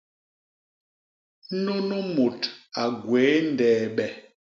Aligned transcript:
Nunu 1.63 1.97
mut 2.13 2.39
a 2.79 2.83
gwéé 3.01 3.35
ndeebe. 3.51 4.05